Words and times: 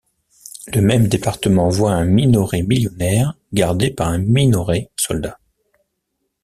Le 0.73 0.81
même 0.81 1.07
département 1.07 1.69
voit 1.69 1.91
un 1.91 2.05
Minoret 2.05 2.63
millionnaire 2.63 3.37
gardé 3.53 3.91
par 3.91 4.07
un 4.07 4.17
Minoret 4.17 4.89
soldat. 4.95 5.37